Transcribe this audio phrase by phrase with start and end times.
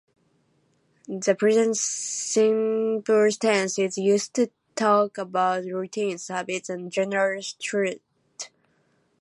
[1.07, 8.49] The present simple tense is used to talk about routines, habits, and general truths.